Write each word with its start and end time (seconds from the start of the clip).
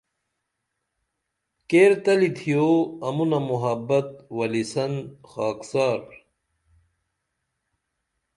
کیر 1.69 1.91
تلی 2.03 2.29
تھیو 2.37 2.67
امونہ 3.05 3.39
محبت 3.49 4.07
ولیسن 4.37 4.93
خاکسار 5.29 5.99